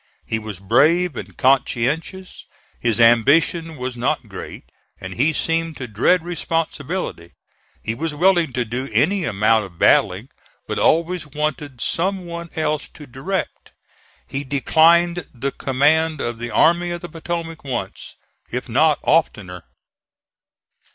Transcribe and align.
He 0.25 0.39
was 0.39 0.59
brave 0.59 1.15
and 1.15 1.37
conscientious. 1.37 2.47
His 2.79 2.99
ambition 2.99 3.77
was 3.77 3.95
not 3.95 4.27
great, 4.27 4.63
and 4.99 5.13
he 5.13 5.31
seemed 5.31 5.77
to 5.77 5.87
dread 5.87 6.23
responsibility. 6.23 7.33
He 7.83 7.93
was 7.93 8.15
willing 8.15 8.51
to 8.53 8.65
do 8.65 8.89
any 8.91 9.25
amount 9.25 9.65
of 9.65 9.77
battling, 9.77 10.29
but 10.67 10.79
always 10.79 11.27
wanted 11.27 11.81
some 11.81 12.25
one 12.25 12.49
else 12.55 12.87
to 12.87 13.05
direct. 13.05 13.73
He 14.25 14.43
declined 14.43 15.27
the 15.35 15.51
command 15.51 16.19
of 16.19 16.39
the 16.39 16.49
Army 16.49 16.89
of 16.89 17.01
the 17.01 17.07
Potomac 17.09 17.63
once, 17.63 18.15
if 18.51 18.67
not 18.67 18.97
oftener. 19.03 19.65